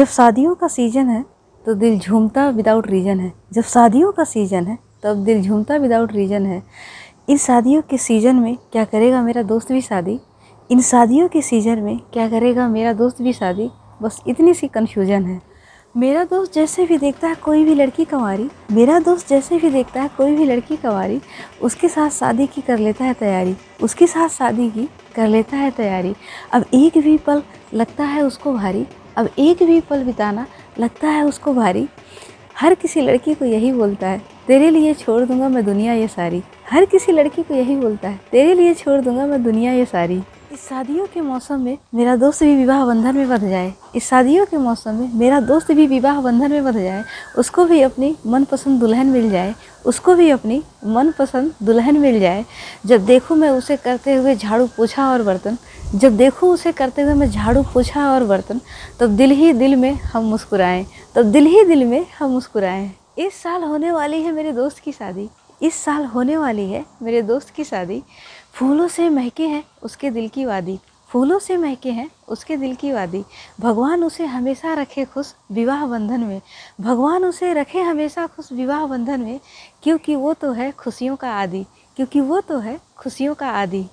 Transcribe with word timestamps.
जब 0.00 0.06
शादियों 0.06 0.54
का 0.54 0.68
सीज़न 0.68 1.08
है 1.08 1.24
तो 1.64 1.72
दिल 1.74 1.98
झूमता 1.98 2.48
विदाउट 2.48 2.86
रीज़न 2.86 3.18
है। 3.20 3.32
जब 3.52 3.62
शादियों 3.62 4.12
का 4.12 4.24
सीज़न 4.24 4.66
है, 4.66 4.78
तब 5.02 5.24
दिल 5.24 5.42
झूमता 5.42 5.76
विदाउट 5.76 6.12
रीज़न 6.12 6.46
है। 6.46 6.62
इन 7.28 7.36
शादियों 7.36 7.82
के 7.82 7.98
सीज़न 7.98 8.36
में 8.36 8.56
क्या 8.72 8.84
करेगा 8.84 9.20
मेरा 9.22 9.42
दोस्त 9.42 9.72
भी 9.72 9.80
शादी? 9.80 10.18
इन 10.70 10.80
शादियों 10.80 11.28
के 11.28 11.42
सीज़न 11.42 11.78
में 11.78 11.98
क्या 12.12 12.28
करेगा 12.28 12.68
मेरा 12.68 12.92
दोस्त 12.92 13.20
भी 13.22 13.32
शादी? 13.32 13.68
बस 14.02 14.22
इतनी 14.26 14.54
सी 14.54 14.68
कन्फ्यूज़न 14.68 15.24
है। 15.24 15.40
मेरा 15.96 16.22
दोस्त 16.24 16.52
जैसे 16.52 16.86
भी 16.86 16.98
देखता 16.98 17.28
है, 17.28 17.34
कोई 17.34 17.64
भी 17.64 17.74
लड़की 17.74 18.04
कंवारी। 18.04 18.48
मेरा 18.72 18.98
दोस्त 18.98 19.28
जैसे 19.28 19.58
भी 19.58 19.70
देखता 19.70 20.02
है, 20.02 20.08
कोई 20.08 20.36
भी 20.36 20.44
लड़की 20.44 20.76
कंवारी, 20.76 21.20
उसके 21.62 21.88
साथ 21.88 22.10
शादी 22.10 22.46
की 22.46 22.60
कर 22.60 22.78
लेता 22.78 23.04
है 23.04 23.14
तैयारी। 23.14 23.54
उसके 23.82 24.06
साथ 24.06 24.28
शादी 24.28 24.70
की 24.70 24.88
कर 25.16 25.28
लेता 25.28 25.56
है 25.56 25.70
तैयारी। 25.70 26.14
अब 26.52 26.64
एक 26.74 26.98
भी 26.98 27.16
पल 27.18 27.42
लगता 27.74 28.04
है 28.04 28.22
उसको 28.22 28.52
भारी। 28.52 28.86
अब 29.16 29.28
एक 29.38 29.62
भी 29.62 29.80
पल 29.80 30.04
बिताना 30.04 30.46
लगता 30.78 31.08
है 31.08 31.24
उसको 31.24 31.54
भारी। 31.54 31.86
हर 32.56 32.74
किसी 32.74 33.00
लड़की 33.00 33.34
को 33.34 33.44
यही 33.44 33.72
बोलता 33.72 34.08
है, 34.08 34.20
तेरे 34.46 34.70
लिए 34.70 34.94
छोड़ 34.94 35.24
दूँगा 35.24 35.48
मैं 35.48 35.64
दुनिया 35.64 35.92
ये 35.92 36.08
सारी। 36.08 36.42
हर 36.70 36.84
किसी 36.84 37.12
लड़की 37.12 37.42
को 37.42 37.54
यही 37.54 37.76
बोलता 37.76 38.08
है, 38.08 38.20
तेरे 38.32 38.54
लिए 38.54 38.74
छोड़ 38.74 39.00
दूँगा 39.00 39.26
मैं 39.26 39.42
दुनिया 39.44 39.72
ये 39.72 39.84
सारी। 39.84 40.22
इस 40.52 40.60
शादियों 40.60 41.06
के 41.06 41.20
मौसम 41.20 41.60
में 41.60 41.76
मेरा 41.94 42.14
दोस्त 42.16 42.42
भी 42.42 42.54
विवाह 42.56 42.84
बंधन 42.86 43.16
में 43.16 43.28
बंध 43.28 43.48
जाए। 43.48 43.72
इस 43.94 44.08
शादियों 44.08 44.46
के 44.46 44.56
मौसम 44.56 44.94
में 44.94 45.10
मेरा 45.14 45.38
दोस्त 45.40 45.70
भी 45.72 45.86
विवाह 45.86 46.20
बंधन 46.20 46.52
में 46.52 46.64
बंध 46.64 46.76
जाए, 46.76 47.04
उसको 47.38 47.64
भी 47.64 47.80
अपनी 47.82 48.14
मनपसंद 48.26 48.80
दुल्हन 48.80 49.06
मिल 49.06 49.30
जाए, 49.30 49.54
उसको 49.86 50.14
भी 50.14 50.30
अपनी 50.30 50.62
मनपसंद 50.86 51.52
दुल्हन 51.62 51.98
मिल 51.98 52.18
जाए। 52.20 52.44
जब 52.86 53.04
देखूँ 53.06 53.36
मैं 53.36 53.50
उसे 53.50 53.76
करते 53.76 54.14
हुए 54.14 54.34
झाड़ू 54.34 54.66
पोछा 54.76 55.10
और 55.10 55.22
बर्तन 55.22 55.56
जब 55.92 56.16
देखूँ 56.16 56.48
उसे 56.50 56.70
करते 56.72 57.02
हुए 57.02 57.14
मैं 57.14 57.26
झाड़ू 57.30 57.62
पोछा 57.72 58.06
और 58.10 58.24
बर्तन, 58.24 58.60
तब 59.00 59.16
दिल 59.16 59.30
ही 59.30 59.52
दिल 59.52 59.74
में 59.76 59.92
हम 59.92 60.24
मुस्कुराएँ, 60.24 60.84
तब 61.14 61.30
दिल 61.32 61.46
ही 61.46 61.64
दिल 61.64 61.84
में 61.84 62.06
हम 62.18 62.30
मुस्कुराएँ। 62.30 62.90
इस 63.18 63.34
साल 63.34 63.64
होने 63.64 63.90
वाली 63.92 64.22
है 64.22 64.32
मेरे 64.32 64.52
दोस्त 64.52 64.78
की 64.78 64.92
शादी, 64.92 65.28
इस 65.60 65.74
साल 65.74 66.04
होने 66.04 66.36
वाली 66.36 66.70
है 66.70 66.84
मेरे 67.02 67.22
दोस्त 67.22 67.50
की 67.50 67.64
शादी। 67.64 68.02
फूलों 68.54 68.88
से 68.88 69.08
महके 69.08 69.46
हैं 69.46 69.64
उसके 69.82 70.10
दिल 70.10 70.28
की 70.28 70.44
वादी, 70.44 70.78
फूलों 71.10 71.38
से 71.38 71.56
महके 71.56 71.90
हैं 71.90 72.08
उसके 72.28 72.56
दिल 72.56 72.74
की 72.74 72.92
वादी। 72.92 73.24
भगवान 73.60 74.04
उसे 74.04 74.24
हमेशा 74.26 74.74
रखे 74.74 75.04
खुश 75.04 75.34
विवाह 75.52 75.86
बंधन 75.86 76.20
में, 76.20 76.40
भगवान 76.80 77.24
उसे 77.24 77.52
रखे 77.54 77.80
हमेशा 77.80 78.26
खुश 78.26 78.52
विवाह 78.52 78.86
बंधन 78.86 79.20
में, 79.20 79.40
क्योंकि 79.82 80.16
वो 80.16 80.34
तो 80.34 80.52
है 80.52 80.70
खुशियों 80.72 81.16
का 81.16 81.32
आदि, 81.32 81.66
क्योंकि 81.96 82.20
वो 82.20 82.40
तो 82.40 82.58
है 82.58 82.80
खुशियों 82.96 83.34
का 83.34 83.50
आदि। 83.52 83.86